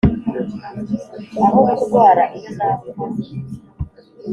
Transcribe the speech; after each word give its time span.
aho 1.45 1.59
kurwara 1.77 2.23
iyo 2.37 2.49
napfa 2.57 2.95